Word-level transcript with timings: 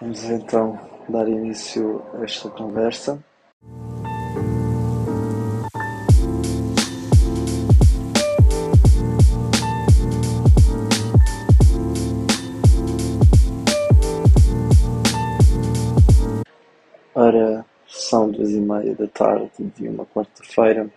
Vamos 0.00 0.22
então 0.30 0.78
dar 1.08 1.28
início 1.28 2.00
a 2.14 2.22
esta 2.22 2.48
conversa. 2.48 3.18
Ora, 17.12 17.66
são 17.88 18.30
duas 18.30 18.50
e 18.50 18.60
meia 18.60 18.94
da 18.94 19.08
tarde 19.08 19.50
de 19.58 19.88
uma 19.88 20.06
quarta-feira. 20.06 20.88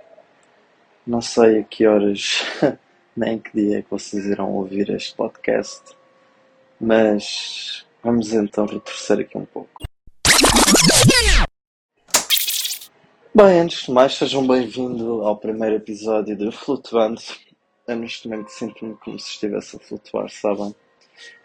Não 1.08 1.22
sei 1.22 1.62
a 1.62 1.64
que 1.64 1.88
horas 1.88 2.44
nem 3.18 3.40
que 3.40 3.52
dia 3.52 3.80
é 3.80 3.82
que 3.82 3.90
vocês 3.90 4.28
irão 4.28 4.54
ouvir 4.54 4.92
este 4.92 5.16
podcast, 5.16 5.82
mas 6.80 7.71
vamos 8.04 8.34
então 8.34 8.66
retroceder 8.66 9.26
aqui 9.26 9.38
um 9.38 9.46
pouco. 9.46 9.70
Bem, 13.34 13.60
antes 13.60 13.86
de 13.86 13.92
mais, 13.92 14.16
sejam 14.16 14.46
bem-vindos 14.46 15.26
ao 15.26 15.38
primeiro 15.38 15.76
episódio 15.76 16.36
de 16.36 16.52
Flutuando. 16.52 17.22
Eu 17.88 17.96
neste 17.96 18.28
momento 18.28 18.50
sinto-me 18.50 18.96
como 18.96 19.18
se 19.18 19.30
estivesse 19.30 19.78
a 19.78 19.80
flutuar, 19.80 20.30
sabem? 20.30 20.76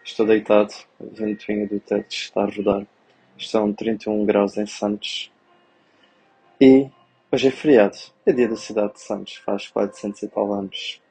Estou 0.03 0.25
deitado, 0.25 0.73
a 0.99 1.05
ventoinha 1.05 1.67
do 1.67 1.79
teto 1.79 2.11
está 2.11 2.41
a 2.41 2.45
rodar. 2.45 2.85
Estão 3.37 3.71
31 3.71 4.25
graus 4.25 4.57
em 4.57 4.65
Santos. 4.65 5.31
E 6.59 6.89
hoje 7.31 7.47
é 7.47 7.51
feriado, 7.51 7.97
é 8.25 8.33
dia 8.33 8.47
da 8.47 8.55
cidade 8.55 8.93
de 8.93 9.01
Santos, 9.01 9.35
faz 9.35 9.67
400 9.67 10.23
e 10.23 10.27
tal 10.27 10.53
anos. 10.53 11.01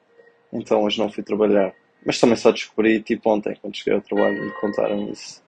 Então 0.51 0.83
hoje 0.83 0.99
não 0.99 1.11
fui 1.11 1.23
trabalhar. 1.23 1.73
Mas 2.07 2.21
também 2.21 2.37
só 2.37 2.53
descobri 2.53 3.01
tipo 3.01 3.29
ontem, 3.29 3.57
quando 3.61 3.75
cheguei 3.75 3.93
ao 3.93 4.01
trabalho, 4.01 4.41
me 4.41 4.51
contaram 4.61 5.09
isso. 5.09 5.43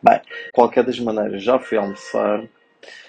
Bem, 0.00 0.20
qualquer 0.52 0.84
das 0.84 0.96
maneiras, 1.00 1.42
já 1.42 1.58
fui 1.58 1.76
almoçar, 1.76 2.48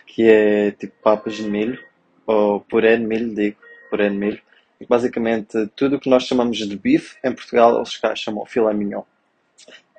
que 0.07 0.27
é 0.27 0.71
tipo 0.71 0.95
papas 1.03 1.35
de 1.35 1.43
milho, 1.47 1.79
ou 2.25 2.61
puré 2.61 2.97
de 2.97 3.03
milho, 3.03 3.35
digo, 3.35 3.57
puré 3.91 4.09
de 4.09 4.15
milho. 4.15 4.41
Basicamente, 4.89 5.67
tudo 5.75 5.97
o 5.97 5.99
que 5.99 6.09
nós 6.09 6.23
chamamos 6.23 6.57
de 6.57 6.75
bife, 6.75 7.15
em 7.23 7.31
Portugal 7.31 7.77
eles 7.77 7.95
cá 7.95 8.15
chamam 8.15 8.43
filé 8.43 8.73
mignon. 8.73 9.03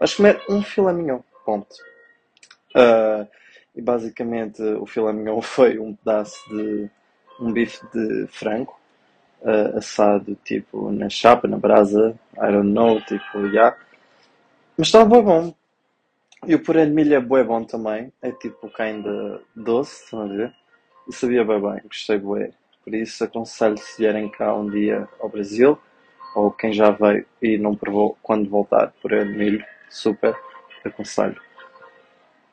Vais 0.00 0.12
comer 0.12 0.42
um 0.48 0.60
filé 0.60 0.92
mignon, 0.92 1.20
ponto. 1.44 1.76
Uh, 2.74 3.24
e 3.72 3.80
basicamente 3.80 4.60
o 4.60 4.84
filé 4.84 5.12
mignon 5.12 5.40
foi 5.46 5.78
um 5.78 5.94
pedaço 5.94 6.36
de 6.48 6.90
um 7.38 7.52
bife 7.52 7.86
de 7.94 8.26
frango 8.26 8.76
uh, 9.46 9.78
assado 9.78 10.36
tipo 10.44 10.90
na 10.90 11.08
chapa, 11.08 11.46
na 11.46 11.56
brasa, 11.56 12.18
I 12.34 12.52
don't 12.52 12.68
know, 12.68 13.00
tipo, 13.02 13.42
já. 13.44 13.48
Yeah. 13.48 13.76
Mas 14.76 14.88
estava 14.88 15.22
bom. 15.22 15.54
E 16.46 16.54
o 16.54 16.62
puré 16.62 16.84
de 16.84 16.92
milho 16.92 17.14
é 17.14 17.20
bué 17.20 17.42
bom 17.42 17.64
também. 17.64 18.12
É 18.20 18.30
tipo 18.30 18.70
ainda 18.78 19.40
doce, 19.54 20.04
estão 20.04 20.22
a 20.22 20.26
ver? 20.26 20.52
E 21.08 21.14
sabia 21.14 21.44
bem 21.44 21.60
bem, 21.60 21.80
gostei 21.84 22.18
bué. 22.18 22.50
Por 22.84 22.94
isso 22.94 23.24
aconselho 23.24 23.78
se 23.78 23.98
vierem 23.98 24.28
cá 24.28 24.54
um 24.54 24.68
dia 24.68 25.08
ao 25.20 25.28
Brasil, 25.28 25.78
ou 26.34 26.50
quem 26.50 26.72
já 26.72 26.90
veio 26.90 27.26
e 27.40 27.56
não 27.56 27.74
provou 27.74 28.16
quando 28.22 28.50
voltar 28.50 28.92
puré 29.00 29.24
de 29.24 29.32
milho, 29.32 29.64
super, 29.88 30.36
aconselho. 30.84 31.40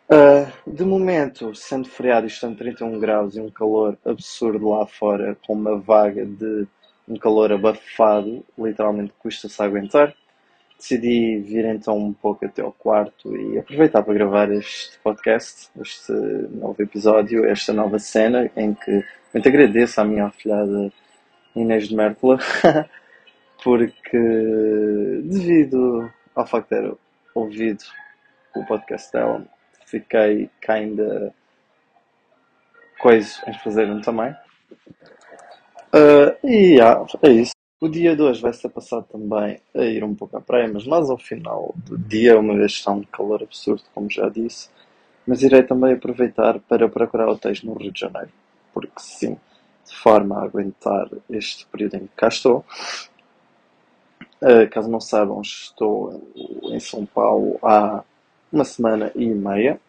Uh, 0.09 0.72
de 0.72 0.83
momento, 0.83 1.53
sendo 1.55 1.88
feriado 1.88 2.25
e 2.25 2.30
estando 2.30 2.57
31 2.57 3.00
graus 3.00 3.35
e 3.35 3.41
um 3.41 3.50
calor 3.50 3.97
absurdo 4.05 4.69
lá 4.69 4.85
fora, 4.85 5.38
com 5.45 5.53
uma 5.53 5.78
vaga 5.78 6.25
de 6.25 6.67
um 7.07 7.17
calor 7.17 7.51
abafado, 7.51 8.45
literalmente 8.57 9.13
custa-se 9.19 9.61
aguentar, 9.61 10.13
decidi 10.77 11.39
vir 11.39 11.65
então 11.65 11.97
um 11.97 12.13
pouco 12.13 12.45
até 12.45 12.61
ao 12.61 12.71
quarto 12.71 13.35
e 13.35 13.57
aproveitar 13.57 14.03
para 14.03 14.13
gravar 14.13 14.51
este 14.51 14.97
podcast, 14.99 15.69
este 15.81 16.11
novo 16.11 16.75
episódio, 16.81 17.45
esta 17.45 17.71
nova 17.71 17.99
cena 17.99 18.49
em 18.55 18.73
que 18.73 19.03
muito 19.33 19.47
agradeço 19.47 20.01
à 20.01 20.03
minha 20.03 20.25
afilhada 20.25 20.91
Inês 21.55 21.87
de 21.87 21.95
Mértola, 21.95 22.39
porque 23.63 24.17
devido 25.23 26.11
ao 26.35 26.45
facto 26.45 26.69
de 26.69 26.81
ter 26.81 26.97
ouvido 27.33 27.83
o 28.55 28.66
podcast 28.66 29.11
dela, 29.11 29.45
fiquei 29.85 30.49
kinda 30.61 31.33
coisa 32.99 33.41
em 33.47 33.53
fazer 33.59 33.89
um 33.89 34.01
também. 34.01 34.35
Uh, 35.94 36.32
e 36.43 36.75
yeah, 36.75 37.05
é 37.21 37.29
isso. 37.29 37.53
O 37.81 37.89
dia 37.89 38.15
de 38.15 38.21
hoje 38.21 38.41
vai 38.41 38.53
ser 38.53 38.69
passado 38.69 39.05
também 39.11 39.59
a 39.75 39.83
ir 39.83 40.03
um 40.03 40.15
pouco 40.15 40.37
à 40.37 40.41
praia, 40.41 40.69
mas 40.71 40.85
mais 40.85 41.09
ao 41.09 41.17
final 41.17 41.73
do 41.75 41.97
dia, 41.97 42.39
uma 42.39 42.55
vez 42.55 42.71
está 42.73 42.91
um 42.91 43.03
calor 43.03 43.43
absurdo, 43.43 43.83
como 43.93 44.09
já 44.09 44.29
disse. 44.29 44.69
Mas 45.27 45.41
irei 45.41 45.63
também 45.63 45.93
aproveitar 45.93 46.59
para 46.59 46.87
procurar 46.87 47.27
hotéis 47.27 47.61
no 47.61 47.73
Rio 47.73 47.91
de 47.91 47.99
Janeiro, 47.99 48.29
porque 48.73 48.99
sim, 48.99 49.37
de 49.85 49.95
forma 49.95 50.39
a 50.39 50.43
aguentar 50.43 51.09
este 51.29 51.65
período 51.67 51.95
em 51.95 52.07
que 52.07 52.15
cá 52.15 52.29
estou. 52.29 52.65
Uh, 54.41 54.69
caso 54.71 54.89
não 54.89 54.99
saibam, 54.99 55.41
estou 55.41 56.21
em 56.63 56.79
São 56.79 57.05
Paulo 57.05 57.57
há 57.61 58.03
uma 58.51 58.65
semana 58.65 59.11
e 59.15 59.25
meia, 59.25 59.79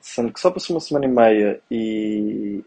sendo 0.00 0.32
que 0.32 0.40
só 0.40 0.50
passou 0.50 0.74
uma 0.74 0.80
semana 0.80 1.06
e 1.06 1.08
meia 1.08 1.60
e 1.70 2.64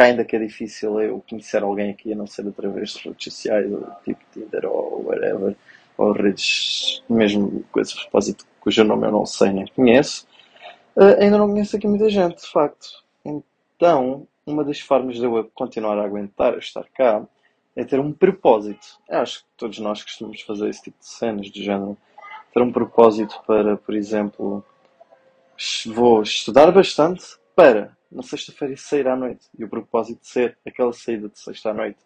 ainda 0.00 0.24
que 0.24 0.36
é 0.36 0.38
difícil 0.38 1.00
eu 1.00 1.22
conhecer 1.28 1.62
alguém 1.62 1.90
aqui 1.90 2.12
a 2.12 2.16
não 2.16 2.26
ser 2.26 2.46
através 2.48 2.94
de 2.94 3.08
redes 3.08 3.24
sociais, 3.24 3.70
tipo 4.04 4.20
Tinder 4.32 4.64
ou 4.64 5.04
whatever, 5.04 5.54
ou 5.98 6.12
redes, 6.12 7.02
mesmo 7.08 7.64
coisas 7.70 7.92
de 7.92 8.00
propósito 8.02 8.46
cujo 8.60 8.84
nome 8.84 9.06
eu 9.06 9.12
não 9.12 9.26
sei 9.26 9.52
nem 9.52 9.66
conheço, 9.66 10.26
uh, 10.96 11.20
ainda 11.20 11.36
não 11.36 11.48
conheço 11.48 11.76
aqui 11.76 11.86
muita 11.86 12.08
gente, 12.08 12.40
de 12.40 12.50
facto. 12.50 13.02
Então, 13.24 14.26
uma 14.46 14.64
das 14.64 14.80
formas 14.80 15.16
de 15.16 15.24
eu 15.24 15.50
continuar 15.54 15.98
a 15.98 16.04
aguentar, 16.04 16.54
a 16.54 16.58
estar 16.58 16.84
cá, 16.94 17.22
é 17.76 17.84
ter 17.84 18.00
um 18.00 18.12
propósito. 18.12 18.98
Eu 19.08 19.18
acho 19.18 19.40
que 19.40 19.46
todos 19.56 19.78
nós 19.78 20.02
costumamos 20.02 20.40
fazer 20.42 20.68
esse 20.68 20.82
tipo 20.82 20.98
de 20.98 21.06
cenas 21.06 21.46
de 21.50 21.62
género. 21.62 21.96
Ter 22.52 22.62
um 22.62 22.72
propósito 22.72 23.40
para, 23.46 23.76
por 23.76 23.94
exemplo, 23.94 24.64
vou 25.86 26.22
estudar 26.22 26.70
bastante 26.70 27.36
para 27.54 27.96
na 28.12 28.22
sexta-feira 28.22 28.76
sair 28.76 29.08
à 29.08 29.16
noite. 29.16 29.46
E 29.58 29.64
o 29.64 29.68
propósito 29.68 30.20
de 30.20 30.28
ser 30.28 30.58
aquela 30.66 30.92
saída 30.92 31.28
de 31.28 31.38
sexta 31.38 31.70
à 31.70 31.74
noite. 31.74 31.98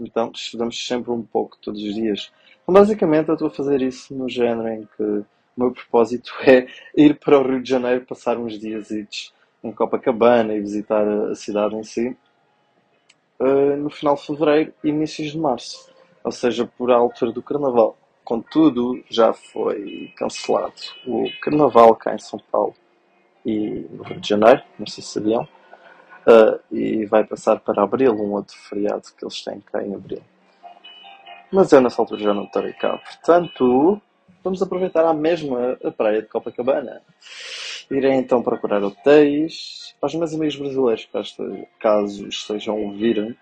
Então 0.00 0.32
estudamos 0.34 0.84
sempre 0.84 1.10
um 1.10 1.22
pouco, 1.22 1.58
todos 1.60 1.82
os 1.82 1.94
dias. 1.94 2.32
Então, 2.62 2.74
basicamente, 2.74 3.28
eu 3.28 3.34
estou 3.34 3.48
a 3.48 3.50
fazer 3.50 3.82
isso 3.82 4.14
no 4.14 4.28
género 4.28 4.68
em 4.68 4.88
que 4.96 5.02
o 5.02 5.26
meu 5.56 5.72
propósito 5.72 6.32
é 6.48 6.66
ir 6.96 7.18
para 7.18 7.38
o 7.38 7.46
Rio 7.46 7.62
de 7.62 7.68
Janeiro, 7.68 8.06
passar 8.06 8.38
uns 8.38 8.58
dias 8.58 8.90
em 8.90 9.72
Copacabana 9.72 10.54
e 10.54 10.60
visitar 10.60 11.06
a 11.06 11.34
cidade 11.34 11.76
em 11.76 11.84
si, 11.84 12.16
uh, 13.38 13.76
no 13.76 13.90
final 13.90 14.16
de 14.16 14.26
fevereiro 14.26 14.74
e 14.82 14.88
inícios 14.88 15.32
de 15.32 15.38
março. 15.38 15.92
Ou 16.24 16.32
seja, 16.32 16.66
por 16.66 16.90
altura 16.90 17.32
do 17.32 17.42
Carnaval. 17.42 17.96
Contudo, 18.24 19.02
já 19.10 19.32
foi 19.32 20.12
cancelado 20.16 20.74
o 21.06 21.28
Carnaval 21.40 21.94
cá 21.96 22.14
em 22.14 22.18
São 22.18 22.38
Paulo 22.38 22.74
e 23.44 23.86
no 23.90 24.02
Rio 24.02 24.20
de 24.20 24.28
Janeiro, 24.28 24.62
não 24.78 24.86
sei 24.86 25.02
se 25.02 25.10
sabiam, 25.10 25.42
uh, 25.42 26.60
e 26.70 27.04
vai 27.06 27.24
passar 27.24 27.60
para 27.60 27.82
Abril, 27.82 28.14
um 28.14 28.32
outro 28.32 28.56
feriado 28.56 29.02
que 29.16 29.24
eles 29.24 29.42
têm 29.42 29.60
cá 29.60 29.82
em 29.82 29.94
Abril. 29.94 30.22
Mas 31.52 31.72
eu 31.72 31.80
nessa 31.80 32.00
altura 32.00 32.20
já 32.20 32.34
não 32.34 32.44
estarei 32.44 32.72
cá, 32.72 32.96
portanto 32.98 34.00
vamos 34.42 34.62
aproveitar 34.62 35.04
a 35.04 35.14
mesma 35.14 35.78
praia 35.96 36.22
de 36.22 36.28
Copacabana. 36.28 37.00
Irei 37.90 38.12
então 38.12 38.42
procurar 38.42 38.82
hotéis. 38.82 39.94
Aos 40.00 40.14
meus 40.14 40.34
amigos 40.34 40.56
brasileiros, 40.56 41.08
caso 41.78 42.26
estejam 42.26 42.74
a 42.74 42.78
ouvir, 42.78 43.36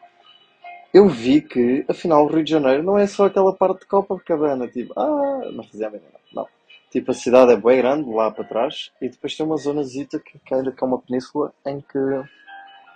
eu 0.93 1.09
vi 1.09 1.41
que 1.41 1.85
afinal 1.89 2.25
o 2.25 2.27
Rio 2.27 2.45
de 2.45 2.51
Janeiro 2.51 2.83
não 2.83 2.99
é 2.99 3.07
só 3.07 3.27
aquela 3.27 3.55
parte 3.55 3.81
de 3.81 3.87
Copacabana, 3.87 4.67
tipo, 4.69 4.93
ah, 4.99 5.49
não 5.53 5.65
fazia 5.65 5.87
a 5.87 5.91
mínima. 5.91 6.19
Não. 6.35 6.47
Tipo, 6.91 7.13
a 7.13 7.15
cidade 7.15 7.53
é 7.53 7.57
bem 7.57 7.79
grande, 7.79 8.11
lá 8.11 8.31
para 8.31 8.45
trás, 8.45 8.91
e 9.01 9.09
depois 9.09 9.37
tem 9.37 9.47
uma 9.47 9.57
zonazita 9.57 10.19
que, 10.19 10.39
que 10.41 10.55
ainda 10.55 10.73
que 10.73 10.83
é 10.83 10.87
uma 10.87 11.01
península 11.01 11.53
em 11.65 11.81
que 11.81 11.99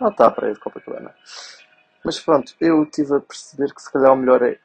não 0.01 0.09
está 0.09 0.27
a 0.27 0.31
praia 0.31 0.53
de 0.53 0.61
Copacabana. 0.61 1.15
Mas 2.05 2.19
pronto, 2.19 2.55
eu 2.61 2.85
tive 2.87 3.17
a 3.17 3.21
perceber 3.21 3.73
que 3.73 3.81
se 3.81 3.91
calhar 3.93 4.13
o 4.13 4.17
melhor 4.17 4.43
é 4.43 4.59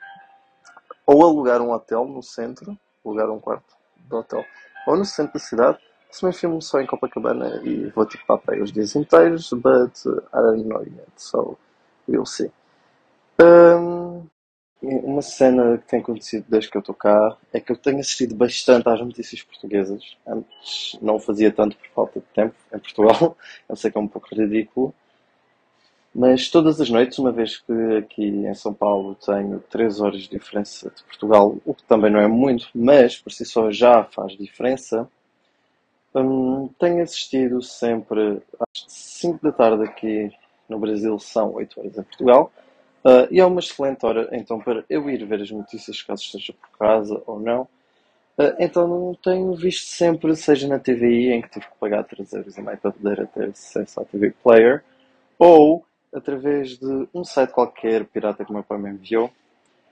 ou 1.05 1.23
alugar 1.23 1.61
um 1.61 1.71
hotel 1.71 2.05
no 2.05 2.21
centro, 2.21 2.77
alugar 3.05 3.29
um 3.29 3.39
quarto 3.39 3.75
de 3.97 4.15
hotel, 4.15 4.43
ou 4.85 4.97
no 4.97 5.05
centro 5.05 5.33
da 5.33 5.39
cidade, 5.39 5.79
se 6.11 6.25
me 6.25 6.33
filmo 6.33 6.61
só 6.61 6.79
em 6.79 6.87
Copacabana 6.87 7.61
e 7.63 7.89
vou 7.91 8.05
tipo 8.05 8.25
para 8.25 8.35
a 8.35 8.39
praia 8.39 8.63
os 8.63 8.71
dias 8.71 8.95
inteiros, 8.95 9.51
but 9.53 9.93
I 10.33 10.37
don't 10.37 10.63
know 10.63 10.83
yet, 10.83 11.09
so 11.15 11.57
we'll 12.07 12.25
see. 12.25 12.51
Um, 13.41 13.98
uma 14.81 15.21
cena 15.21 15.77
que 15.77 15.87
tem 15.87 15.99
acontecido 15.99 16.45
desde 16.47 16.69
que 16.69 16.77
eu 16.77 16.79
estou 16.79 16.95
cá 16.95 17.37
é 17.53 17.59
que 17.59 17.71
eu 17.71 17.75
tenho 17.75 17.99
assistido 17.99 18.35
bastante 18.35 18.87
às 18.87 18.99
notícias 18.99 19.41
portuguesas. 19.43 20.17
Antes 20.25 20.97
não 21.01 21.15
o 21.15 21.19
fazia 21.19 21.51
tanto 21.51 21.77
por 21.77 21.87
falta 21.89 22.19
de 22.19 22.25
tempo 22.27 22.55
em 22.73 22.79
Portugal. 22.79 23.37
Eu 23.67 23.75
sei 23.75 23.91
que 23.91 23.97
é 23.97 24.01
um 24.01 24.07
pouco 24.07 24.33
ridículo. 24.33 24.93
Mas 26.13 26.49
todas 26.49 26.81
as 26.81 26.89
noites, 26.89 27.19
uma 27.19 27.31
vez 27.31 27.57
que 27.57 27.73
aqui 27.97 28.23
em 28.23 28.53
São 28.55 28.73
Paulo 28.73 29.15
tenho 29.15 29.59
3 29.69 30.01
horas 30.01 30.21
de 30.21 30.29
diferença 30.29 30.89
de 30.89 31.03
Portugal, 31.03 31.57
o 31.65 31.73
que 31.73 31.83
também 31.83 32.11
não 32.11 32.19
é 32.19 32.27
muito, 32.27 32.67
mas 32.73 33.17
por 33.17 33.31
si 33.31 33.45
só 33.45 33.71
já 33.71 34.03
faz 34.03 34.35
diferença, 34.35 35.07
Hum, 36.15 36.69
tenho 36.79 37.03
assistido 37.03 37.61
sempre 37.61 38.41
às 38.59 38.85
5 38.87 39.43
da 39.43 39.51
tarde 39.51 39.83
aqui 39.83 40.31
no 40.67 40.79
Brasil, 40.79 41.17
são 41.19 41.53
8 41.53 41.79
horas 41.79 41.97
em 41.97 42.03
Portugal. 42.03 42.51
Uh, 43.03 43.27
e 43.31 43.39
é 43.39 43.45
uma 43.45 43.61
excelente 43.61 44.05
hora 44.05 44.27
então 44.33 44.59
para 44.59 44.83
eu 44.89 45.09
ir 45.09 45.25
ver 45.25 45.41
as 45.41 45.51
notícias, 45.51 46.01
caso 46.01 46.21
esteja 46.23 46.53
por 46.53 46.77
casa 46.77 47.21
ou 47.25 47.39
não. 47.39 47.61
Uh, 48.37 48.55
então 48.59 48.87
não 48.87 49.15
tenho 49.15 49.53
visto 49.53 49.87
sempre, 49.87 50.35
seja 50.35 50.67
na 50.67 50.79
TVI, 50.79 51.31
em 51.31 51.41
que 51.41 51.49
tive 51.49 51.65
que 51.65 51.77
pagar 51.79 52.03
3 52.03 52.33
euros 52.33 52.57
e 52.57 52.61
meio 52.61 52.77
para 52.77 52.91
poder 52.91 53.27
ter 53.27 53.49
acesso 53.49 54.01
à 54.01 54.05
TV 54.05 54.33
Player, 54.43 54.83
ou 55.37 55.85
através 56.13 56.77
de 56.77 57.07
um 57.13 57.23
site 57.23 57.51
qualquer 57.51 58.05
pirata 58.05 58.43
que 58.43 58.51
o 58.51 58.53
meu 58.53 58.63
pai 58.63 58.77
me 58.77 58.89
enviou, 58.89 59.31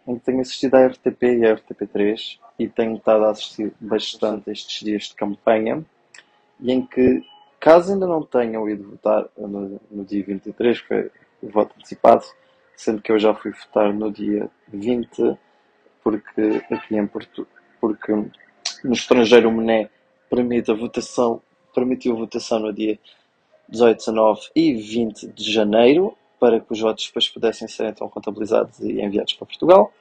em 0.08 0.18
que 0.18 0.26
tenho 0.26 0.42
assistido 0.42 0.76
à 0.76 0.88
RTP 0.88 1.24
e 1.24 1.46
à 1.46 1.56
RTP3 1.56 2.40
e 2.58 2.68
tenho 2.68 2.96
estado 2.96 3.26
a 3.26 3.32
assistir 3.32 3.74
bastante 3.80 4.50
estes 4.50 4.84
dias 4.84 5.04
de 5.04 5.16
campanha 5.16 5.86
e 6.60 6.72
em 6.72 6.86
que, 6.86 7.24
caso 7.60 7.94
ainda 7.94 8.08
não 8.08 8.24
tenham 8.24 8.70
ido 8.70 8.90
votar 8.90 9.28
no, 9.38 9.80
no 9.92 10.06
dia 10.06 10.24
23, 10.24 10.82
que 10.82 10.88
foi 10.88 11.12
o 11.42 11.50
voto 11.50 11.76
antecipado, 11.78 12.26
sendo 12.78 13.02
que 13.02 13.12
eu 13.12 13.18
já 13.18 13.34
fui 13.34 13.52
votar 13.52 13.92
no 13.92 14.12
dia 14.12 14.50
20, 14.72 15.36
porque 16.04 16.64
aqui 16.72 16.96
em 16.96 17.08
Porto, 17.08 17.48
porque 17.82 18.14
no 18.14 18.94
estrangeiro 18.94 19.50
o 19.50 19.52
MNE 19.52 19.90
permite 20.30 20.70
a 20.70 20.76
votação, 20.76 21.42
permitiu 21.74 22.14
a 22.14 22.20
votação 22.20 22.60
no 22.60 22.72
dia 22.72 23.00
18, 23.68 23.98
19 23.98 24.42
e 24.56 24.74
20 24.76 25.28
de 25.28 25.52
janeiro, 25.52 26.16
para 26.40 26.60
que 26.60 26.72
os 26.72 26.80
votos 26.80 27.08
depois 27.08 27.28
pudessem 27.28 27.68
ser 27.68 27.88
então 27.88 28.08
contabilizados 28.08 28.80
e 28.80 29.02
enviados 29.02 29.34
para 29.34 29.48
Portugal. 29.48 29.92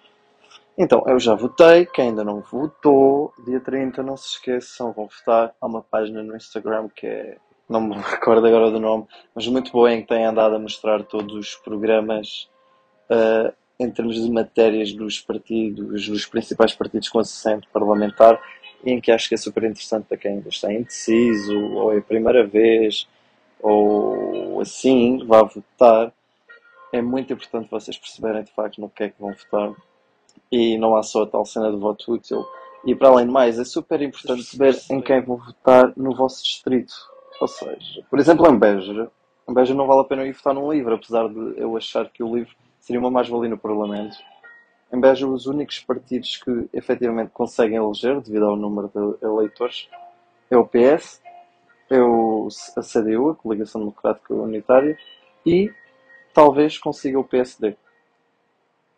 Então, 0.77 1.03
eu 1.07 1.19
já 1.19 1.35
votei. 1.35 1.87
Quem 1.87 2.09
ainda 2.09 2.23
não 2.23 2.43
votou, 2.43 3.33
dia 3.47 3.59
30, 3.59 4.03
não 4.03 4.19
se 4.19 4.33
esqueçam, 4.33 4.93
vão 4.93 5.09
votar. 5.09 5.55
Há 5.59 5.67
uma 5.67 5.81
página 5.81 6.23
no 6.23 6.37
Instagram 6.37 6.91
que 6.95 7.07
é. 7.07 7.39
Não 7.67 7.81
me 7.81 7.97
recordo 7.99 8.47
agora 8.47 8.71
do 8.71 8.79
nome, 8.79 9.07
mas 9.35 9.49
muito 9.49 9.73
boa 9.73 9.91
em 9.91 10.03
que 10.03 10.09
tem 10.09 10.27
andado 10.27 10.55
a 10.55 10.59
mostrar 10.59 11.03
todos 11.03 11.35
os 11.35 11.55
programas 11.57 12.49
uh, 13.11 13.53
em 13.79 13.91
termos 13.91 14.17
de 14.17 14.31
matérias 14.31 14.93
dos 14.93 15.21
partidos, 15.21 16.09
dos 16.09 16.27
principais 16.27 16.75
partidos 16.75 17.09
com 17.09 17.19
assento 17.19 17.69
parlamentar, 17.73 18.41
em 18.85 19.01
que 19.01 19.11
acho 19.11 19.29
que 19.29 19.35
é 19.35 19.39
super 19.39 19.65
interessante 19.65 20.05
para 20.05 20.17
quem 20.17 20.33
ainda 20.33 20.49
está 20.49 20.73
indeciso, 20.73 21.59
ou 21.59 21.93
é 21.93 21.99
a 21.99 22.03
primeira 22.03 22.47
vez, 22.47 23.09
ou 23.61 24.61
assim, 24.61 25.25
vá 25.27 25.43
votar. 25.43 26.13
É 26.93 27.03
muito 27.03 27.33
importante 27.33 27.71
vocês 27.71 27.99
perceberem 27.99 28.45
de 28.45 28.53
facto 28.53 28.81
no 28.81 28.89
que 28.89 29.05
é 29.05 29.09
que 29.11 29.21
vão 29.21 29.33
votar 29.33 29.75
e 30.51 30.79
não 30.79 30.97
há 30.97 31.03
só 31.03 31.23
a 31.23 31.27
tal 31.27 31.45
cena 31.45 31.71
do 31.71 31.79
voto 31.79 32.13
útil. 32.13 32.47
E 32.85 32.95
para 32.95 33.09
além 33.09 33.27
de 33.27 33.33
mais, 33.33 33.59
é 33.59 33.65
super 33.65 34.01
importante 34.01 34.45
saber 34.45 34.79
em 34.91 35.01
quem 35.01 35.21
vou 35.21 35.39
votar 35.39 35.93
no 35.97 36.15
vosso 36.15 36.43
distrito. 36.43 36.95
Ou 37.41 37.49
seja, 37.49 38.03
por 38.09 38.19
exemplo, 38.19 38.47
em 38.49 38.59
Beja, 38.59 39.11
em 39.49 39.53
Beja 39.53 39.75
não 39.75 39.87
vale 39.87 40.01
a 40.03 40.05
pena 40.05 40.25
ir 40.25 40.33
votar 40.33 40.55
num 40.55 40.73
livro, 40.73 40.95
apesar 40.95 41.29
de 41.29 41.61
eu 41.61 41.77
achar 41.77 42.09
que 42.09 42.23
o 42.23 42.35
livro 42.35 42.55
seria 42.87 43.01
uma 43.01 43.11
mais-valia 43.11 43.51
no 43.51 43.59
Parlamento. 43.59 44.17
Em 44.93 45.01
Beja, 45.01 45.27
os 45.27 45.47
únicos 45.47 45.81
partidos 45.81 46.37
que 46.37 46.69
efetivamente 46.73 47.31
conseguem 47.33 47.77
eleger, 47.77 48.21
devido 48.21 48.47
ao 48.47 48.57
número 48.57 48.89
de 48.95 49.27
eleitores, 49.27 49.89
é 50.49 50.57
o 50.57 50.65
PS, 50.65 51.21
é 51.91 52.01
o, 52.01 52.47
a 52.77 52.81
CDU, 52.83 53.31
a 53.31 53.35
Coligação 53.35 53.81
Democrática 53.81 54.33
Unitária, 54.33 54.97
e 55.45 55.73
talvez 56.33 56.79
consiga 56.79 57.19
o 57.19 57.25
PSD 57.25 57.77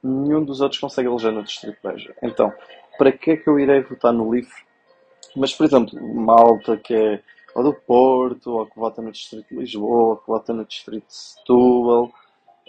nenhum 0.03 0.45
dos 0.45 0.61
outros 0.61 0.81
consegue 0.81 1.09
eleger 1.09 1.33
no 1.33 1.43
Distrito 1.43 1.79
de 1.83 1.89
Beja. 1.89 2.15
Então, 2.23 2.53
para 2.99 3.11
que 3.11 3.33
é 3.33 3.37
que 3.39 3.49
eu 3.49 3.59
irei 3.59 3.81
votar 3.81 4.13
no 4.13 4.31
LIVRE? 4.31 4.53
Mas, 5.35 5.55
por 5.55 5.65
exemplo, 5.65 5.99
Malta, 6.15 6.77
que 6.77 6.95
é 6.95 7.23
ou 7.55 7.65
do 7.65 7.73
Porto, 7.73 8.53
ou 8.53 8.67
que 8.67 8.79
vota 8.79 9.03
no 9.03 9.11
Distrito 9.11 9.49
de 9.49 9.57
Lisboa, 9.57 10.11
ou 10.11 10.17
que 10.19 10.27
vota 10.29 10.53
no 10.53 10.65
Distrito 10.65 11.07
de 11.07 11.15
Setúbal, 11.15 12.13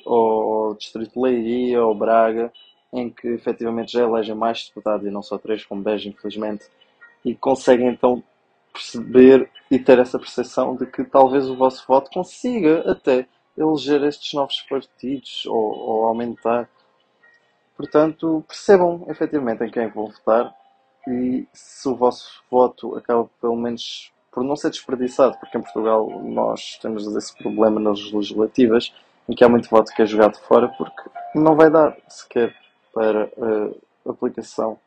ou 0.06 0.74
Distrito 0.75 1.13
de 1.13 1.19
Leiria, 1.19 1.84
ou 1.84 1.96
Braga, 1.96 2.51
em 2.92 3.10
que 3.10 3.28
efetivamente 3.28 3.94
já 3.94 4.04
elegem 4.04 4.36
mais 4.36 4.68
deputados 4.68 5.06
e 5.06 5.12
não 5.12 5.22
só 5.22 5.38
três, 5.38 5.63
como 5.66 5.84
Beja, 5.84 6.10
infelizmente, 6.10 6.66
e 7.24 7.36
conseguem 7.36 7.88
então 7.88 8.24
perceber 8.74 9.50
e 9.69 9.78
ter 9.78 10.00
essa 10.00 10.18
percepção 10.18 10.75
de 10.75 10.86
que 10.86 11.04
talvez 11.04 11.50
o 11.50 11.56
vosso 11.56 11.86
voto 11.88 12.10
consiga 12.12 12.90
até 12.90 13.28
eleger 13.57 14.04
estes 14.04 14.34
novos 14.34 14.62
partidos 14.62 15.46
ou, 15.46 15.56
ou 15.56 16.06
aumentar. 16.06 16.69
Portanto, 17.75 18.44
percebam 18.48 19.06
efetivamente 19.07 19.63
em 19.63 19.72
quem 19.72 19.88
vão 19.88 20.07
votar 20.07 20.54
e 21.07 21.48
se 21.54 21.88
o 21.88 21.95
vosso 21.95 22.44
voto 22.50 22.95
acaba 22.95 23.30
pelo 23.42 23.56
menos 23.56 24.12
por 24.31 24.44
não 24.44 24.56
ser 24.56 24.69
desperdiçado, 24.69 25.38
porque 25.40 25.57
em 25.57 25.62
Portugal 25.62 26.07
nós 26.24 26.78
temos 26.81 27.07
esse 27.16 27.36
problema 27.36 27.80
nas 27.80 28.12
legislativas 28.12 28.94
em 29.30 29.36
que 29.36 29.44
há 29.44 29.50
muito 29.50 29.70
voto 29.70 29.94
que 29.94 30.02
é 30.02 30.06
jogado 30.06 30.38
fora 30.40 30.68
porque 30.78 31.10
não 31.36 31.56
vai 31.56 31.70
dar 31.70 31.96
sequer 32.08 32.54
para 32.94 33.30
a 34.06 34.10
aplicação 34.10 34.80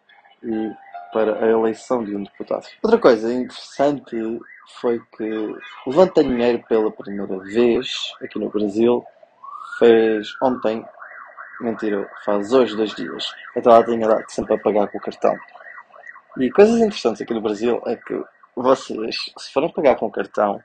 e 0.42 0.70
para 1.12 1.44
a 1.44 1.48
eleição 1.48 2.04
de 2.04 2.16
um 2.16 2.24
deputado. 2.24 2.66
Outra 2.82 2.98
coisa 2.98 3.32
interessante 3.32 4.16
foi 4.80 5.00
que 5.16 5.54
Levanta 5.86 6.24
Dinheiro 6.24 6.62
pela 6.68 6.90
primeira 6.90 7.38
vez 7.38 8.12
aqui 8.20 8.38
no 8.38 8.50
Brasil 8.50 9.04
fez 9.78 10.28
ontem 10.42 10.84
Mentira, 11.62 12.10
faz 12.24 12.52
hoje 12.52 12.76
dois 12.76 12.92
dias. 12.92 13.32
Então 13.56 13.72
ela 13.72 13.84
tinha 13.84 14.08
dado 14.08 14.24
sempre 14.28 14.54
a 14.54 14.58
pagar 14.58 14.88
com 14.88 14.98
o 14.98 15.00
cartão. 15.00 15.38
E 16.38 16.50
coisas 16.50 16.80
interessantes 16.80 17.22
aqui 17.22 17.32
no 17.32 17.40
Brasil 17.40 17.80
é 17.86 17.94
que 17.94 18.20
vocês, 18.56 19.16
se 19.38 19.52
forem 19.52 19.72
pagar 19.72 19.94
com 19.94 20.06
o 20.06 20.10
cartão, 20.10 20.60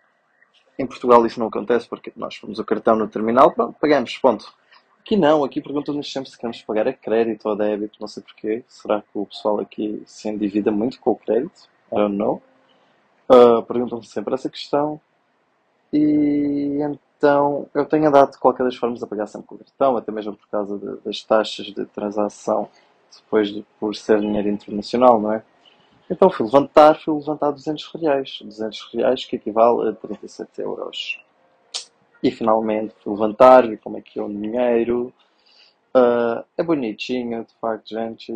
em 0.78 0.86
Portugal 0.86 1.26
isso 1.26 1.40
não 1.40 1.48
acontece 1.48 1.88
porque 1.88 2.12
nós 2.16 2.36
fomos 2.36 2.60
o 2.60 2.66
cartão 2.66 2.96
no 2.96 3.08
terminal, 3.08 3.52
pronto, 3.52 3.78
pagamos, 3.80 4.18
ponto. 4.18 4.54
Aqui 5.00 5.16
não, 5.16 5.44
aqui 5.44 5.62
perguntam-nos 5.62 6.12
sempre 6.12 6.30
se 6.30 6.38
queremos 6.38 6.62
pagar 6.64 6.88
a 6.88 6.94
crédito 6.94 7.46
ou 7.46 7.54
a 7.54 7.56
débito, 7.56 7.98
não 8.00 8.08
sei 8.08 8.22
porquê. 8.22 8.64
Será 8.68 9.02
que 9.02 9.08
o 9.14 9.26
pessoal 9.26 9.60
aqui 9.60 10.04
se 10.06 10.28
endivida 10.28 10.70
muito 10.70 11.00
com 11.00 11.12
o 11.12 11.16
crédito? 11.16 11.70
I 11.92 11.96
don't 11.96 12.16
know. 12.18 12.42
Uh, 13.30 13.64
perguntam-me 13.64 14.06
sempre 14.06 14.34
essa 14.34 14.50
questão. 14.50 15.00
E 15.94 16.80
então, 17.18 17.68
eu 17.74 17.86
tenho 17.86 18.08
andado 18.08 18.32
de 18.32 18.38
qualquer 18.38 18.64
das 18.64 18.76
formas 18.76 19.02
a 19.02 19.08
pagar 19.08 19.28
sempre 19.28 19.48
com 19.48 19.56
o 19.56 19.58
cartão, 19.58 19.98
até 19.98 20.12
mesmo 20.12 20.36
por 20.36 20.48
causa 20.50 20.78
de, 20.78 20.98
das 20.98 21.24
taxas 21.24 21.68
de 21.68 21.86
transação, 21.86 22.70
depois 23.16 23.48
de, 23.48 23.66
por 23.80 23.96
ser 23.96 24.20
dinheiro 24.20 24.50
internacional, 24.50 25.20
não 25.20 25.34
é? 25.34 25.44
Então 26.10 26.30
fui 26.30 26.46
levantar, 26.46 27.00
fui 27.00 27.14
levantar 27.14 27.52
200 27.52 27.92
reais. 27.96 28.40
200 28.42 28.94
reais 28.94 29.26
que 29.26 29.36
equivale 29.36 29.90
a 29.90 29.94
37 29.94 30.62
euros. 30.62 31.20
E 32.24 32.32
finalmente 32.32 32.94
fui 33.04 33.14
levantar, 33.14 33.68
vi 33.68 33.78
como 33.78 33.98
é 33.98 34.02
que 34.02 34.20
é 34.20 34.24
o 34.24 34.30
dinheiro. 34.30 35.14
Uh, 35.96 36.44
é 36.58 36.64
bonitinho, 36.64 37.44
de 37.44 37.54
facto, 37.60 37.90
gente, 37.90 38.32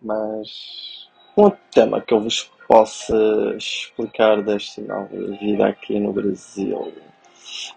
mas 0.00 1.08
um 1.36 1.50
tema 1.70 2.00
que 2.00 2.14
eu 2.14 2.20
vos 2.20 2.50
possa 2.66 3.16
explicar 3.56 4.42
desta 4.42 4.80
nova 4.80 5.08
vida 5.38 5.66
aqui 5.66 5.98
no 5.98 6.12
Brasil 6.12 6.92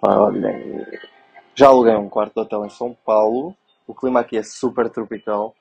Olhem, 0.01 0.85
já 1.53 1.67
aluguei 1.67 1.95
um 1.95 2.09
quarto 2.09 2.33
de 2.33 2.41
hotel 2.41 2.65
em 2.65 2.69
São 2.69 2.95
Paulo. 3.05 3.55
O 3.87 3.93
clima 3.93 4.19
aqui 4.19 4.37
é 4.37 4.43
super 4.43 4.89
tropical, 4.89 5.55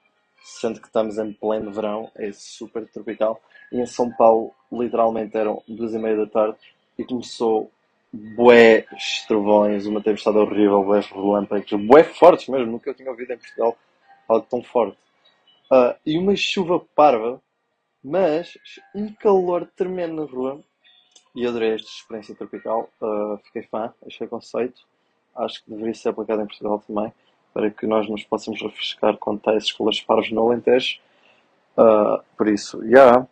sendo 0.44 0.78
que 0.78 0.86
estamos 0.86 1.16
em 1.16 1.32
pleno 1.32 1.72
verão, 1.72 2.10
é 2.14 2.30
super 2.32 2.86
tropical. 2.86 3.40
E 3.72 3.80
em 3.80 3.86
São 3.86 4.10
Paulo, 4.10 4.52
literalmente, 4.70 5.34
eram 5.34 5.62
duas 5.66 5.94
e 5.94 5.98
meia 5.98 6.18
da 6.18 6.26
tarde 6.26 6.58
e 6.98 7.04
começou 7.04 7.70
bué 8.12 8.86
trovões, 9.26 9.86
uma 9.86 10.02
tempestade 10.02 10.36
horrível, 10.36 10.84
bué 10.84 11.00
relâmpagos, 11.00 11.72
bué 11.86 12.04
fortes 12.04 12.46
mesmo, 12.48 12.72
nunca 12.72 12.90
eu 12.90 12.94
tinha 12.94 13.10
ouvido 13.10 13.32
em 13.32 13.38
Portugal 13.38 13.76
algo 14.28 14.46
tão 14.48 14.62
forte. 14.62 14.98
Uh, 15.72 15.96
e 16.04 16.18
uma 16.18 16.36
chuva 16.36 16.78
parva, 16.94 17.40
mas 18.02 18.58
um 18.94 19.10
calor 19.14 19.66
tremendo 19.74 20.14
na 20.14 20.30
rua 20.30 20.62
e 21.34 21.46
adorei 21.46 21.74
esta 21.74 21.88
experiência 21.88 22.34
tropical. 22.34 22.90
Uh, 23.00 23.38
fiquei 23.44 23.62
fã, 23.62 23.92
achei 24.06 24.28
conceito. 24.28 24.82
Acho 25.34 25.64
que 25.64 25.70
deveria 25.70 25.94
ser 25.94 26.10
aplicado 26.10 26.42
em 26.42 26.46
Portugal 26.46 26.84
também, 26.86 27.12
para 27.54 27.70
que 27.70 27.86
nós 27.86 28.08
nos 28.10 28.24
possamos 28.24 28.60
refrescar 28.60 29.16
com 29.16 29.38
tais 29.38 29.64
escolas 29.64 30.00
parvos 30.00 30.30
no 30.32 30.48
Alentejo. 30.48 30.98
Uh, 31.78 32.22
por 32.36 32.48
isso, 32.48 32.80
já. 32.82 32.88
Yeah. 32.88 33.28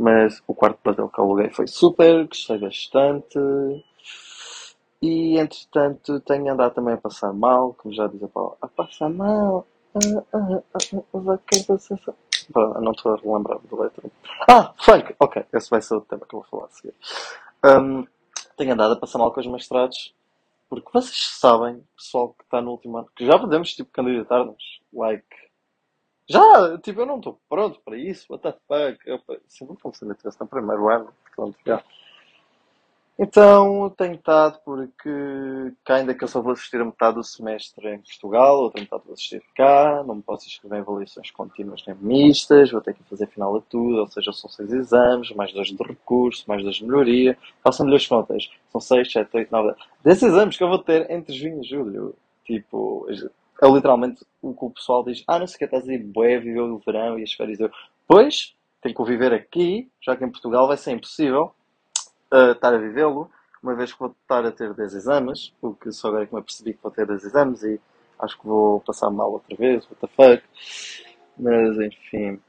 Mas 0.00 0.40
o 0.46 0.54
quarto 0.54 0.78
hotel 0.88 1.08
que 1.08 1.20
aluguei 1.20 1.50
foi 1.50 1.66
super, 1.66 2.28
gostei 2.28 2.56
bastante. 2.56 3.36
E 5.02 5.36
entretanto 5.36 6.20
tenho 6.20 6.52
andado 6.52 6.74
também 6.74 6.94
a 6.94 6.98
passar 6.98 7.32
mal, 7.32 7.74
como 7.74 7.92
já 7.92 8.06
diz 8.06 8.22
a 8.22 8.28
Paula, 8.28 8.56
a 8.62 8.68
passar 8.68 9.08
mal. 9.08 9.66
Ah, 9.94 10.22
ah, 10.32 10.62
ah, 12.54 12.80
não 12.80 12.92
estou 12.92 13.12
a 13.12 13.16
relembrar 13.16 13.58
do 13.58 13.80
letra. 13.80 14.08
Ah, 14.48 14.72
funk! 14.78 15.16
Ok, 15.18 15.44
esse 15.52 15.68
vai 15.68 15.82
ser 15.82 15.94
o 15.96 16.00
tema 16.00 16.24
que 16.28 16.34
eu 16.34 16.40
vou 16.40 16.48
falar 16.48 16.66
a 16.66 16.70
seguir. 16.70 16.94
Um, 17.64 18.06
tenho 18.56 18.72
andado 18.72 18.92
a 18.92 18.96
passar 18.96 19.18
mal 19.18 19.32
com 19.32 19.40
os 19.40 19.46
mestrados, 19.48 20.14
porque 20.68 20.90
vocês 20.92 21.38
sabem, 21.38 21.82
pessoal 21.96 22.34
que 22.34 22.44
está 22.44 22.60
no 22.60 22.72
último 22.72 22.98
ano, 22.98 23.10
que 23.16 23.26
já 23.26 23.38
podemos 23.38 23.74
tipo, 23.74 23.90
candidatar-nos. 23.90 24.80
Like. 24.92 25.26
Já, 26.28 26.78
tipo, 26.78 27.00
eu 27.00 27.06
não 27.06 27.16
estou 27.16 27.40
pronto 27.48 27.80
para 27.80 27.96
isso. 27.96 28.26
What 28.30 28.42
the 28.42 28.52
fuck? 28.52 28.98
Eu, 29.06 29.20
sempre 29.48 29.76
como 29.80 29.94
se 29.94 30.04
ainda 30.04 30.14
estivesse 30.14 30.40
no 30.40 30.46
primeiro 30.46 30.88
ano. 30.88 31.12
Portanto, 31.34 31.58
já. 31.66 31.82
Então 33.20 33.90
tenho 33.96 34.14
estado 34.14 34.60
porque 34.64 35.10
cá 35.84 35.96
ainda 35.96 36.14
que 36.14 36.22
eu 36.22 36.28
só 36.28 36.40
vou 36.40 36.52
assistir 36.52 36.80
a 36.80 36.84
metade 36.84 37.16
do 37.16 37.24
semestre 37.24 37.88
em 37.92 37.98
Portugal, 37.98 38.60
outra 38.60 38.80
metade 38.80 39.02
vou 39.04 39.12
assistir 39.12 39.42
cá, 39.56 40.04
não 40.06 40.14
me 40.16 40.22
posso 40.22 40.46
inscrever 40.46 40.78
em 40.78 40.82
avaliações 40.82 41.32
contínuas 41.32 41.82
nem 41.84 41.96
mistas, 41.96 42.70
vou 42.70 42.80
ter 42.80 42.94
que 42.94 43.02
fazer 43.02 43.26
final 43.26 43.56
a 43.56 43.60
tudo, 43.60 43.98
ou 43.98 44.06
seja, 44.06 44.32
são 44.32 44.48
seis 44.48 44.72
exames, 44.72 45.32
mais 45.32 45.52
dois 45.52 45.66
de 45.66 45.82
recurso, 45.82 46.44
mais 46.46 46.62
dois 46.62 46.76
de 46.76 46.84
melhoria, 46.84 47.36
façam 47.60 47.84
melhores 47.86 48.06
contas, 48.06 48.48
são 48.70 48.80
seis, 48.80 49.10
sete, 49.10 49.36
oito, 49.36 49.50
nove, 49.50 49.74
desses 50.04 50.22
exames 50.22 50.56
que 50.56 50.62
eu 50.62 50.68
vou 50.68 50.78
ter 50.78 51.10
entre 51.10 51.34
junho 51.34 51.60
e 51.60 51.66
julho, 51.66 52.14
tipo, 52.44 53.04
é 53.60 53.68
literalmente 53.68 54.24
o 54.40 54.54
que 54.54 54.64
o 54.64 54.70
pessoal 54.70 55.02
diz, 55.02 55.24
ah, 55.26 55.40
não 55.40 55.46
sei 55.48 55.56
o 55.56 55.58
que, 55.58 55.64
estás 55.64 55.88
aí, 55.88 55.98
bué, 55.98 56.38
viveu 56.38 56.66
o 56.66 56.78
verão 56.78 57.18
e 57.18 57.24
as 57.24 57.32
férias, 57.32 57.58
eu, 57.58 57.68
pois, 58.06 58.54
tenho 58.80 58.94
que 58.94 59.04
viver 59.04 59.32
aqui, 59.32 59.90
já 60.00 60.14
que 60.14 60.24
em 60.24 60.30
Portugal 60.30 60.68
vai 60.68 60.76
ser 60.76 60.92
impossível, 60.92 61.52
uh, 62.32 62.52
estar 62.52 62.74
a 62.74 62.78
vivê-lo, 62.78 63.30
uma 63.62 63.74
vez 63.74 63.92
que 63.92 63.98
vou 63.98 64.14
estar 64.22 64.44
a 64.44 64.52
ter 64.52 64.72
10 64.72 64.94
exames, 64.94 65.52
porque 65.60 65.90
só 65.92 66.08
agora 66.08 66.26
que 66.26 66.34
me 66.34 66.40
apercebi 66.40 66.74
que 66.74 66.82
vou 66.82 66.92
ter 66.92 67.06
10 67.06 67.24
exames 67.24 67.62
e 67.62 67.80
acho 68.18 68.38
que 68.38 68.46
vou 68.46 68.80
passar 68.80 69.10
mal 69.10 69.32
outra 69.32 69.56
vez, 69.56 69.86
what 69.90 70.00
the 70.00 70.08
fuck. 70.08 70.42
Mas 71.38 71.78
enfim, 71.78 72.40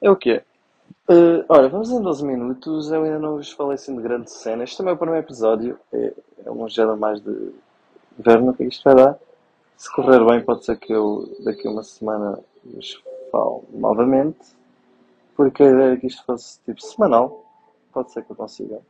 é 0.00 0.10
o 0.10 0.16
que 0.16 0.30
é. 0.30 0.44
Uh, 1.08 1.44
ora, 1.48 1.68
vamos 1.68 1.90
em 1.90 2.00
12 2.00 2.24
minutos. 2.24 2.90
Eu 2.90 3.02
ainda 3.02 3.18
não 3.18 3.36
vos 3.36 3.50
falei 3.50 3.74
assim 3.74 3.96
de 3.96 4.02
grande 4.02 4.30
cena. 4.30 4.64
Este 4.64 4.76
também 4.76 4.92
é 4.92 4.94
o 4.94 4.98
primeiro 4.98 5.24
episódio. 5.26 5.78
É, 5.92 6.14
é 6.46 6.50
uma 6.50 6.68
gera 6.68 6.96
mais 6.96 7.20
de 7.20 7.52
ver 8.18 8.40
no 8.40 8.54
que 8.54 8.64
isto 8.64 8.84
vai 8.84 8.94
dar. 8.94 9.18
Se 9.76 9.92
correr 9.92 10.24
bem, 10.24 10.44
pode 10.44 10.64
ser 10.64 10.76
que 10.78 10.92
eu 10.92 11.28
daqui 11.44 11.66
a 11.66 11.70
uma 11.70 11.82
semana 11.82 12.38
vos 12.64 13.02
falo 13.32 13.64
novamente. 13.72 14.38
Porque 15.36 15.62
a 15.62 15.70
ideia 15.70 15.94
é 15.94 15.96
que 15.96 16.06
isto 16.06 16.24
fosse 16.24 16.60
tipo 16.64 16.80
semanal. 16.80 17.44
Pode 17.92 18.12
ser 18.12 18.22
que 18.24 18.30
eu 18.30 18.36
consiga. 18.36 18.80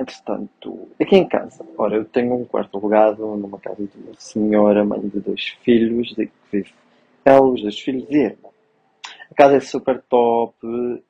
Entretanto, 0.00 0.88
aqui 0.98 1.14
em 1.14 1.28
casa, 1.28 1.62
ora, 1.76 1.96
eu 1.96 2.06
tenho 2.06 2.34
um 2.34 2.46
quarto 2.46 2.78
alugado 2.78 3.36
numa 3.36 3.60
casa 3.60 3.86
de 3.86 3.98
uma 3.98 4.14
senhora, 4.16 4.82
mãe 4.82 4.98
de 4.98 5.20
dois 5.20 5.48
filhos, 5.62 6.14
de 6.14 6.24
que 6.24 6.32
vive 6.50 6.72
ela, 7.22 7.46
os 7.46 7.60
dois 7.60 7.78
filhos 7.78 8.06
e 8.08 8.24
a 8.24 8.34
A 9.30 9.34
casa 9.34 9.56
é 9.56 9.60
super 9.60 10.00
top, 10.08 10.56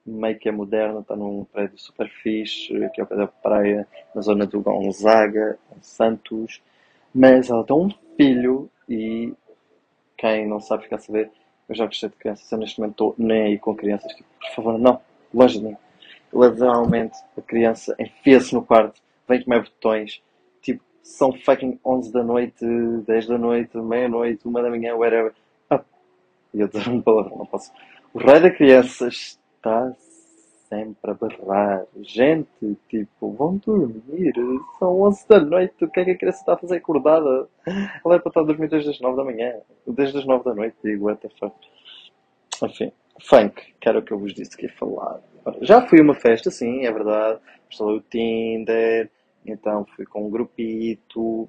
meio 0.05 0.37
que 0.41 0.49
é 0.49 0.53
moderna, 0.53 0.99
está 0.99 1.15
num 1.15 1.45
prédio 1.45 1.79
super 1.79 2.09
fixe, 2.09 2.73
que 2.93 3.01
é 3.01 3.05
o 3.05 3.07
pé 3.07 3.15
da 3.15 3.29
praia, 3.29 3.87
na 4.13 4.23
zona 4.23 4.45
do 4.45 4.61
Gonzaga, 4.61 5.57
em 5.71 5.81
Santos. 5.81 6.61
Mas 7.15 7.49
ela 7.49 7.63
tem 7.63 7.77
um 7.77 7.91
filho 8.17 8.69
e 8.89 9.33
quem 10.19 10.49
não 10.49 10.59
sabe 10.59 10.83
ficar 10.83 10.97
a 10.97 10.99
saber, 10.99 11.31
eu 11.69 11.77
já 11.77 11.87
gostei 11.87 12.09
de 12.09 12.17
crianças, 12.17 12.51
eu 12.51 12.59
neste 12.59 12.81
momento 12.81 12.95
estou 12.95 13.15
nem 13.17 13.43
aí 13.43 13.59
com 13.61 13.73
crianças, 13.73 14.13
tipo, 14.15 14.29
por 14.41 14.51
favor, 14.51 14.79
não, 14.81 15.01
longe 15.33 15.61
de 15.61 15.67
mim 15.67 15.77
literalmente 16.33 17.17
a 17.37 17.43
criança 17.43 17.95
enfia-se 17.99 18.55
no 18.55 18.63
quarto, 18.63 19.01
vem 19.29 19.43
comer 19.43 19.63
botões, 19.63 20.23
tipo, 20.63 20.83
são 21.03 21.33
fucking 21.33 21.79
11 21.85 22.13
da 22.13 22.23
noite, 22.23 22.65
10 23.07 23.27
da 23.27 23.39
noite, 23.39 23.77
meia-noite, 23.77 24.47
uma 24.47 24.63
da 24.63 24.71
manhã, 24.71 24.95
whatever. 24.95 25.33
Ah, 25.69 25.83
e 26.55 26.61
eu 26.61 26.69
dizer 26.69 26.89
uma 26.89 27.03
palavra, 27.03 27.37
não 27.37 27.47
posso. 27.47 27.73
O 28.13 28.19
rei 28.19 28.41
da 28.41 28.51
criança 28.51 29.09
está 29.09 29.95
sempre 30.69 31.11
a 31.11 31.15
berrar. 31.15 31.85
Gente, 32.01 32.77
tipo, 32.89 33.33
vão 33.33 33.57
dormir, 33.57 34.33
são 34.79 35.03
11 35.03 35.29
da 35.29 35.41
noite, 35.41 35.85
o 35.85 35.89
que 35.89 36.01
é 36.01 36.05
que 36.05 36.11
a 36.13 36.19
criança 36.19 36.39
está 36.39 36.55
a 36.55 36.57
fazer 36.57 36.77
acordada? 36.77 37.49
Ela 37.67 38.15
é 38.15 38.19
para 38.19 38.31
estar 38.31 38.41
a 38.41 38.45
dormir 38.45 38.69
desde 38.69 38.91
as 38.91 39.01
9 39.01 39.17
da 39.17 39.25
manhã, 39.25 39.55
desde 39.87 40.19
as 40.19 40.25
9 40.25 40.45
da 40.45 40.55
noite, 40.55 40.77
digo, 40.83 41.07
what 41.07 41.21
the 41.21 41.29
fuck. 41.39 41.55
Enfim, 42.63 42.93
funk, 43.21 43.75
que 43.81 43.89
era 43.89 43.99
o 43.99 44.03
que 44.03 44.13
eu 44.13 44.19
vos 44.19 44.33
disse 44.33 44.57
que 44.57 44.67
ia 44.67 44.73
falar. 44.73 45.21
Já 45.63 45.87
fui 45.87 46.01
a 46.01 46.03
uma 46.03 46.15
festa, 46.15 46.51
sim, 46.51 46.85
é 46.85 46.93
verdade. 46.93 47.41
Instalei 47.71 47.97
o 47.97 48.01
Tinder, 48.01 49.11
então 49.45 49.87
fui 49.97 50.05
com 50.05 50.27
um 50.27 50.31
grupito. 50.31 51.49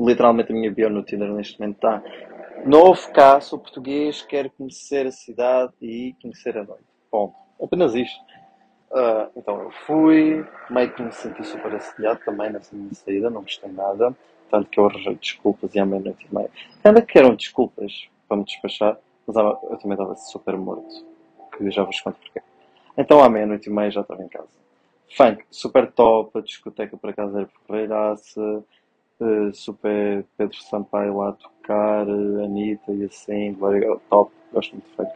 Literalmente 0.00 0.52
a 0.52 0.54
minha 0.54 0.70
bio 0.70 0.90
no 0.90 1.02
Tinder 1.02 1.30
neste 1.32 1.60
momento 1.60 1.76
está. 1.76 2.02
Novo 2.64 3.12
cá, 3.12 3.40
sou 3.40 3.58
português, 3.58 4.22
quero 4.22 4.50
conhecer 4.50 5.06
a 5.06 5.12
cidade 5.12 5.72
e 5.80 6.14
conhecer 6.20 6.56
a 6.56 6.64
noite. 6.64 6.84
Bom, 7.12 7.32
apenas 7.62 7.94
isto. 7.94 8.18
Uh, 8.90 9.30
então 9.36 9.60
eu 9.60 9.70
fui, 9.86 10.46
meio 10.70 10.92
que 10.92 11.02
me 11.02 11.12
senti 11.12 11.44
super 11.44 11.74
assediado 11.74 12.20
também 12.24 12.50
nessa 12.50 12.74
minha 12.74 12.94
saída, 12.94 13.28
não 13.28 13.42
gostei 13.42 13.70
nada. 13.70 14.14
Tanto 14.50 14.70
que 14.70 14.78
eu 14.78 14.86
arranjei 14.86 15.14
desculpas 15.16 15.74
e 15.74 15.78
à 15.78 15.84
meia-noite 15.84 16.26
e 16.30 16.34
meia. 16.34 16.50
Ainda 16.82 17.02
que 17.02 17.18
eram 17.18 17.34
desculpas 17.34 18.08
para 18.28 18.36
me 18.36 18.44
despachar, 18.44 18.96
mas 19.26 19.36
eu 19.36 19.78
também 19.78 19.92
estava 19.92 20.14
super 20.16 20.56
morto. 20.56 21.04
Que 21.56 21.70
já 21.70 21.82
vos 21.82 22.00
conto 22.00 22.18
porquê. 22.20 22.40
Então 22.96 23.22
à 23.22 23.28
meia-noite 23.28 23.68
e 23.68 23.72
meia 23.72 23.90
já 23.90 24.00
estava 24.00 24.22
em 24.22 24.28
casa. 24.28 24.48
Funk, 25.16 25.44
super 25.50 25.90
top, 25.92 26.38
a 26.38 26.42
discoteca 26.42 26.96
por 26.96 27.10
acaso 27.10 27.36
era 27.36 27.48
porreiraça, 27.66 28.64
uh, 29.20 29.54
super 29.54 30.24
Pedro 30.36 30.56
Sampaio 30.56 31.18
lá 31.18 31.30
a 31.30 31.32
tocar, 31.32 32.06
uh, 32.08 32.44
Anitta 32.44 32.92
e 32.92 33.04
assim, 33.04 33.56
top, 34.08 34.32
gosto 34.52 34.72
muito 34.72 34.88
de 34.88 34.96
funk. 34.96 35.10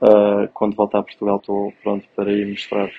Uh, 0.00 0.48
quando 0.54 0.76
voltar 0.76 1.00
a 1.00 1.02
Portugal 1.02 1.36
estou 1.36 1.72
pronto 1.82 2.06
para 2.14 2.32
ir 2.32 2.46
mostrar 2.46 2.90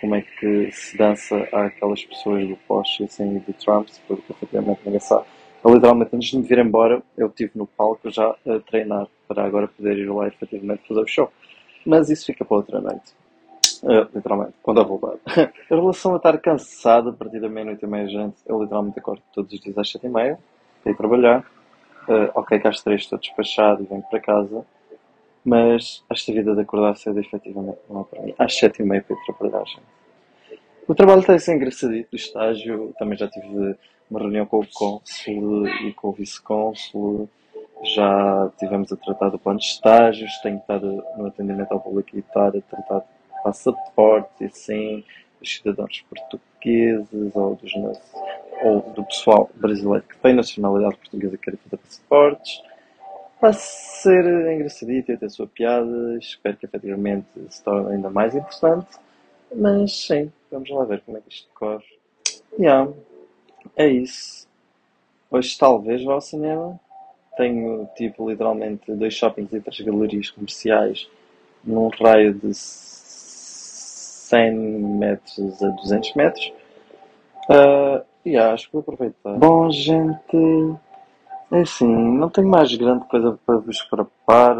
como 0.00 0.16
é 0.16 0.22
que 0.22 0.72
se 0.72 0.98
dança 0.98 1.36
àquelas 1.52 2.04
pessoas 2.04 2.46
do 2.48 2.56
Porsche 2.66 3.04
assim, 3.04 3.36
e 3.36 3.40
do 3.40 3.52
Trump, 3.52 3.88
porque 4.08 4.32
efetivamente 4.32 4.80
ninguém 4.84 5.00
sabe. 5.00 5.26
Literalmente, 5.64 6.16
antes 6.16 6.30
de 6.30 6.38
me 6.38 6.42
vir 6.42 6.58
embora, 6.58 7.00
eu 7.16 7.28
estive 7.28 7.52
no 7.54 7.68
palco 7.68 8.10
já 8.10 8.34
a 8.46 8.58
treinar 8.66 9.06
para 9.28 9.44
agora 9.44 9.68
poder 9.68 9.96
ir 9.96 10.10
lá 10.10 10.26
efetivamente 10.26 10.82
fazer 10.88 11.00
o 11.00 11.06
show. 11.06 11.32
Mas 11.86 12.10
isso 12.10 12.26
fica 12.26 12.44
para 12.44 12.56
outra 12.56 12.80
noite. 12.80 13.14
Uh, 13.82 14.06
literalmente, 14.14 14.54
quando 14.62 14.80
eu 14.80 14.86
voltar. 14.86 15.16
em 15.70 15.74
relação 15.74 16.14
a 16.14 16.16
estar 16.16 16.38
cansado 16.38 17.08
a 17.08 17.12
partir 17.12 17.40
da 17.40 17.48
meia-noite 17.48 17.84
e 17.84 17.88
meia, 17.88 18.06
gente, 18.06 18.36
eu 18.46 18.62
literalmente 18.62 18.98
acordo 18.98 19.22
todos 19.34 19.52
os 19.52 19.60
dias 19.60 19.76
às 19.76 19.90
sete 19.90 20.06
e 20.06 20.08
meia 20.08 20.38
para 20.82 20.92
ir 20.92 20.96
trabalhar. 20.96 21.40
Uh, 22.08 22.30
ok, 22.34 22.60
que 22.60 22.68
às 22.68 22.80
três 22.80 23.02
estou 23.02 23.18
despachado 23.18 23.82
e 23.82 23.86
venho 23.86 24.02
para 24.02 24.20
casa. 24.20 24.64
Mas 25.44 26.04
esta 26.08 26.32
vida 26.32 26.54
de 26.54 26.60
acordar 26.60 26.96
cedo, 26.96 27.18
efetivamente, 27.18 27.78
não 27.90 28.02
é 28.02 28.04
para 28.04 28.22
mim. 28.22 28.34
Às 28.38 28.56
sete 28.56 28.82
e 28.82 28.84
meia 28.84 29.02
para 29.02 29.16
ir 29.16 29.24
trabalhar, 29.24 29.64
gente. 29.66 30.02
O 30.86 30.94
trabalho 30.94 31.20
está 31.20 31.34
a 31.34 31.38
ser 31.38 31.56
engraçadito. 31.56 32.08
O 32.12 32.16
estágio, 32.16 32.94
também 32.98 33.18
já 33.18 33.26
tive 33.28 33.76
uma 34.08 34.20
reunião 34.20 34.46
com 34.46 34.60
o 34.60 34.66
cônsul 34.72 35.66
e 35.66 35.92
com 35.92 36.08
o 36.08 36.12
vice-cônsul. 36.12 37.28
Já 37.82 38.48
tivemos 38.58 38.92
a 38.92 38.96
tratar 38.96 39.30
do 39.30 39.38
plano 39.38 39.58
de 39.58 39.64
estágios. 39.64 40.38
Tenho 40.40 40.58
estado 40.58 41.04
no 41.16 41.26
atendimento 41.26 41.72
ao 41.72 41.80
público 41.80 42.10
e 42.14 42.20
estar 42.20 42.48
a 42.48 42.60
tratar 42.60 43.04
passaportes 43.42 44.40
e 44.40 44.44
assim 44.44 45.04
dos 45.40 45.56
cidadãos 45.56 46.04
portugueses 46.08 47.34
ou, 47.34 47.56
dos, 47.56 47.72
ou 48.62 48.80
do 48.94 49.04
pessoal 49.04 49.50
brasileiro 49.54 50.04
que 50.08 50.16
tem 50.18 50.34
nacionalidade 50.34 50.96
portuguesa 50.96 51.34
e 51.34 51.38
quer 51.38 51.56
fazer 51.56 51.76
passaportes. 51.76 52.62
Vai 53.40 53.52
ser 53.54 54.24
engraçadito 54.52 55.10
e 55.10 55.16
ter 55.16 55.26
a 55.26 55.28
sua 55.28 55.48
piada. 55.48 56.16
Espero 56.16 56.56
que 56.56 56.64
efetivamente 56.64 57.26
se 57.48 57.62
torne 57.64 57.96
ainda 57.96 58.08
mais 58.08 58.34
interessante. 58.36 58.86
Mas 59.54 60.06
sim, 60.06 60.32
vamos 60.50 60.70
lá 60.70 60.84
ver 60.84 61.00
como 61.00 61.18
é 61.18 61.20
que 61.20 61.28
isto 61.28 61.48
corre. 61.52 61.84
Yeah, 62.58 62.90
é 63.76 63.88
isso. 63.88 64.46
Hoje 65.28 65.58
talvez 65.58 66.04
vá 66.04 66.12
ao 66.14 66.20
cinema. 66.20 66.78
Tenho 67.36 67.88
tipo 67.96 68.30
literalmente 68.30 68.92
dois 68.94 69.14
shoppings 69.14 69.52
e 69.52 69.60
três 69.60 69.80
galerias 69.80 70.30
comerciais 70.30 71.10
num 71.64 71.88
raio 71.88 72.34
de 72.34 72.54
100 74.32 74.50
metros 74.54 75.62
a 75.62 75.68
200 75.68 76.14
metros. 76.14 76.52
Uh, 77.50 78.02
e 78.24 78.36
acho 78.36 78.66
que 78.66 78.72
vou 78.72 78.80
aproveitar. 78.80 79.34
Bom, 79.36 79.70
gente, 79.70 80.78
é 81.50 81.60
assim, 81.60 81.86
não 81.86 82.30
tenho 82.30 82.48
mais 82.48 82.74
grande 82.74 83.06
coisa 83.08 83.38
para 83.44 83.56
vos 83.58 83.82
preparar. 83.82 84.56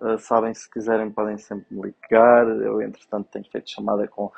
Uh, 0.00 0.18
sabem, 0.18 0.52
se 0.52 0.68
quiserem, 0.68 1.10
podem 1.10 1.38
sempre 1.38 1.66
me 1.70 1.82
ligar. 1.82 2.48
Eu, 2.48 2.82
entretanto, 2.82 3.28
tenho 3.30 3.44
feito 3.44 3.70
chamada 3.70 4.08
com 4.08 4.32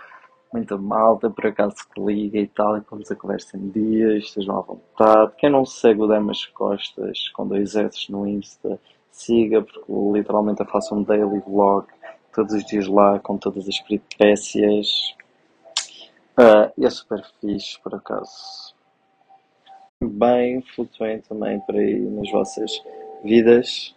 muita 0.53 0.77
malta, 0.77 1.31
por 1.31 1.47
acaso 1.47 1.77
que 1.95 2.01
liga 2.01 2.39
e 2.39 2.47
tal, 2.49 2.77
e 2.77 2.83
vamos 2.91 3.11
a 3.11 3.17
conversa 3.17 3.57
em 3.57 3.69
dias, 3.69 4.25
estejam 4.25 4.59
à 4.59 4.61
vontade. 4.61 5.33
Quem 5.39 5.49
não 5.49 5.65
segue 5.65 6.03
o 6.03 6.07
Demas 6.09 6.45
Costas 6.47 7.29
com 7.31 7.47
dois 7.47 7.77
S 7.77 8.11
no 8.11 8.27
Insta, 8.27 8.79
siga, 9.13 9.63
porque 9.63 9.93
literalmente 10.13 10.61
eu 10.61 10.67
faço 10.67 10.95
um 10.95 11.03
daily 11.05 11.39
vlog 11.47 11.87
todos 12.35 12.55
os 12.55 12.65
dias 12.65 12.87
lá 12.87 13.19
com 13.21 13.37
todas 13.37 13.69
as 13.69 13.79
peripécias. 13.81 15.15
Uh, 16.39 16.73
e 16.79 16.87
é 16.87 16.91
super 16.91 17.23
fixe, 17.41 17.79
por 17.81 17.95
acaso. 17.95 18.75
Bem, 20.03 20.63
flutuem 20.75 21.21
também 21.21 21.61
por 21.61 21.77
aí 21.77 22.01
nas 22.01 22.31
vossas 22.31 22.83
vidas. 23.23 23.95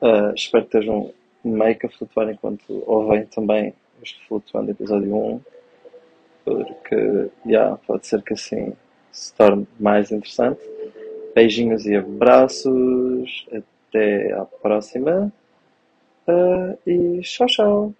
Uh, 0.00 0.34
espero 0.34 0.66
que 0.66 0.76
estejam 0.76 1.12
meio 1.44 1.78
que 1.78 1.86
a 1.86 1.90
flutuar 1.90 2.28
enquanto 2.28 2.82
ouvem 2.86 3.26
também 3.26 3.74
este 4.02 4.26
Flutuando 4.26 4.70
episódio 4.70 5.14
1. 5.14 5.40
Porque, 6.44 7.30
yeah, 7.46 7.78
pode 7.86 8.06
ser 8.06 8.22
que 8.22 8.34
assim 8.34 8.74
se 9.12 9.32
torne 9.34 9.66
mais 9.78 10.10
interessante. 10.10 10.60
Beijinhos 11.34 11.86
e 11.86 11.94
abraços. 11.96 13.46
Até 13.52 14.32
à 14.32 14.44
próxima. 14.44 15.32
Uh, 16.26 16.78
e 16.86 17.20
tchau, 17.22 17.46
tchau. 17.46 17.94